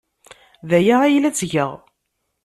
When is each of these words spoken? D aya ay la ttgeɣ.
D 0.69 0.71
aya 0.77 0.95
ay 1.03 1.15
la 1.19 1.29
ttgeɣ. 1.31 1.71